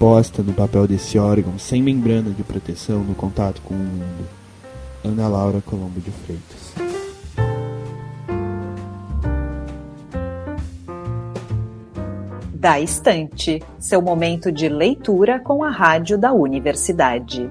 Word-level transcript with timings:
posta 0.00 0.42
no 0.42 0.54
papel 0.54 0.86
desse 0.86 1.18
órgão 1.18 1.58
sem 1.58 1.82
membrana 1.82 2.30
de 2.30 2.42
proteção 2.42 3.04
no 3.04 3.14
contato 3.14 3.60
com 3.60 3.74
o 3.74 3.76
mundo. 3.76 4.26
Ana 5.04 5.28
Laura 5.28 5.60
Colombo 5.60 6.00
de 6.00 6.10
Freitas. 6.10 6.72
Da 12.54 12.80
Estante, 12.80 13.62
seu 13.78 14.00
momento 14.00 14.50
de 14.50 14.70
leitura 14.70 15.38
com 15.38 15.62
a 15.62 15.68
rádio 15.68 16.16
da 16.16 16.32
universidade. 16.32 17.50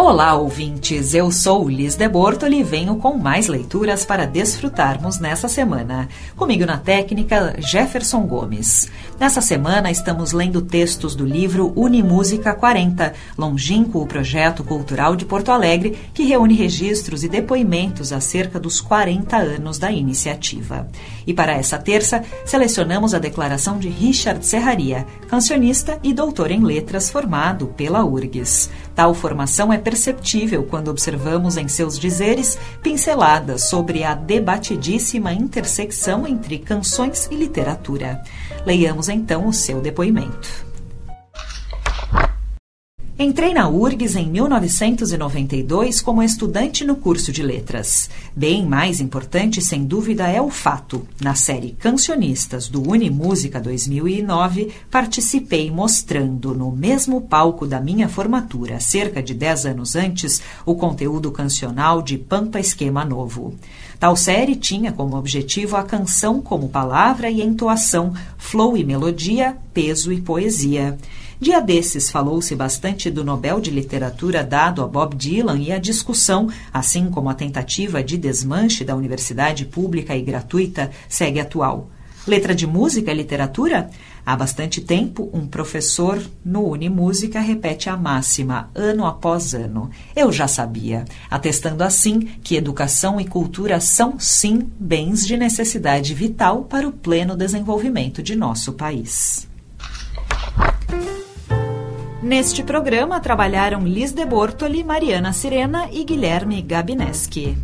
Olá, 0.00 0.36
ouvintes! 0.36 1.12
Eu 1.12 1.28
sou 1.32 1.68
Liz 1.68 1.96
de 1.96 2.08
Bortoli 2.08 2.60
e 2.60 2.62
venho 2.62 2.94
com 2.94 3.18
mais 3.18 3.48
leituras 3.48 4.04
para 4.04 4.28
desfrutarmos 4.28 5.18
nessa 5.18 5.48
semana. 5.48 6.08
Comigo 6.36 6.64
na 6.64 6.78
técnica, 6.78 7.56
Jefferson 7.58 8.20
Gomes. 8.20 8.88
Nessa 9.18 9.40
semana, 9.40 9.90
estamos 9.90 10.30
lendo 10.30 10.62
textos 10.62 11.16
do 11.16 11.26
livro 11.26 11.72
Unimúsica 11.74 12.54
40, 12.54 13.12
longínquo 13.36 14.06
projeto 14.06 14.62
cultural 14.62 15.16
de 15.16 15.24
Porto 15.24 15.50
Alegre, 15.50 15.98
que 16.14 16.22
reúne 16.22 16.54
registros 16.54 17.24
e 17.24 17.28
depoimentos 17.28 18.12
acerca 18.12 18.60
dos 18.60 18.80
40 18.80 19.36
anos 19.36 19.80
da 19.80 19.90
iniciativa. 19.90 20.86
E 21.26 21.34
para 21.34 21.54
essa 21.54 21.76
terça, 21.76 22.22
selecionamos 22.44 23.14
a 23.14 23.18
declaração 23.18 23.80
de 23.80 23.88
Richard 23.88 24.46
Serraria, 24.46 25.04
cancionista 25.26 25.98
e 26.04 26.14
doutor 26.14 26.52
em 26.52 26.62
letras 26.62 27.10
formado 27.10 27.66
pela 27.76 28.04
URGS. 28.04 28.70
Tal 28.98 29.14
formação 29.14 29.72
é 29.72 29.78
perceptível 29.78 30.64
quando 30.64 30.88
observamos 30.88 31.56
em 31.56 31.68
seus 31.68 31.96
dizeres 31.96 32.58
pinceladas 32.82 33.62
sobre 33.62 34.02
a 34.02 34.12
debatidíssima 34.12 35.32
intersecção 35.32 36.26
entre 36.26 36.58
canções 36.58 37.28
e 37.30 37.36
literatura. 37.36 38.20
Leiamos 38.66 39.08
então 39.08 39.46
o 39.46 39.52
seu 39.52 39.80
depoimento. 39.80 40.67
Entrei 43.20 43.52
na 43.52 43.68
URGS 43.68 44.14
em 44.14 44.30
1992 44.30 46.00
como 46.00 46.22
estudante 46.22 46.84
no 46.84 46.94
curso 46.94 47.32
de 47.32 47.42
letras. 47.42 48.08
Bem 48.34 48.64
mais 48.64 49.00
importante, 49.00 49.60
sem 49.60 49.84
dúvida, 49.84 50.28
é 50.28 50.40
o 50.40 50.50
fato. 50.50 51.04
Na 51.20 51.34
série 51.34 51.72
Cancionistas 51.72 52.68
do 52.68 52.80
Unimúsica 52.88 53.60
2009, 53.60 54.72
participei 54.88 55.68
mostrando 55.68 56.54
no 56.54 56.70
mesmo 56.70 57.20
palco 57.22 57.66
da 57.66 57.80
minha 57.80 58.08
formatura, 58.08 58.78
cerca 58.78 59.20
de 59.20 59.34
10 59.34 59.66
anos 59.66 59.96
antes, 59.96 60.40
o 60.64 60.76
conteúdo 60.76 61.32
cancional 61.32 62.00
de 62.00 62.16
Pampa 62.18 62.60
Esquema 62.60 63.04
Novo. 63.04 63.52
Tal 63.98 64.14
série 64.14 64.54
tinha 64.54 64.92
como 64.92 65.16
objetivo 65.16 65.74
a 65.74 65.82
canção 65.82 66.40
como 66.40 66.68
palavra 66.68 67.28
e 67.28 67.42
entoação, 67.42 68.14
flow 68.36 68.76
e 68.76 68.84
melodia, 68.84 69.56
peso 69.74 70.12
e 70.12 70.20
poesia. 70.20 70.96
Dia 71.40 71.60
desses 71.60 72.10
falou-se 72.10 72.52
bastante 72.56 73.08
do 73.10 73.22
Nobel 73.22 73.60
de 73.60 73.70
Literatura 73.70 74.42
dado 74.42 74.82
a 74.82 74.88
Bob 74.88 75.14
Dylan 75.14 75.58
e 75.58 75.70
a 75.70 75.78
discussão, 75.78 76.48
assim 76.72 77.08
como 77.10 77.28
a 77.28 77.34
tentativa 77.34 78.02
de 78.02 78.16
desmanche 78.16 78.84
da 78.84 78.96
universidade 78.96 79.64
pública 79.64 80.16
e 80.16 80.22
gratuita, 80.22 80.90
segue 81.08 81.38
atual. 81.38 81.90
Letra 82.26 82.54
de 82.54 82.66
música 82.66 83.12
é 83.12 83.14
literatura? 83.14 83.88
Há 84.26 84.36
bastante 84.36 84.80
tempo, 84.80 85.30
um 85.32 85.46
professor 85.46 86.20
no 86.44 86.66
Unimúsica 86.66 87.40
repete 87.40 87.88
a 87.88 87.96
máxima, 87.96 88.68
ano 88.74 89.06
após 89.06 89.54
ano. 89.54 89.90
Eu 90.14 90.32
já 90.32 90.48
sabia, 90.48 91.04
atestando 91.30 91.84
assim 91.84 92.20
que 92.42 92.56
educação 92.56 93.20
e 93.20 93.24
cultura 93.24 93.80
são, 93.80 94.18
sim, 94.18 94.68
bens 94.78 95.24
de 95.24 95.36
necessidade 95.36 96.12
vital 96.14 96.64
para 96.64 96.86
o 96.86 96.92
pleno 96.92 97.36
desenvolvimento 97.36 98.22
de 98.22 98.34
nosso 98.34 98.72
país. 98.72 99.48
Neste 102.22 102.64
programa 102.64 103.20
trabalharam 103.20 103.86
Liz 103.86 104.10
de 104.10 104.26
Bortoli, 104.26 104.82
Mariana 104.82 105.32
Sirena 105.32 105.88
e 105.92 106.02
Guilherme 106.02 106.60
Gabineski. 106.60 107.56